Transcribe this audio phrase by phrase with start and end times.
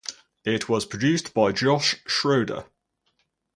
[0.45, 2.65] It was produced by Josh Schroeder.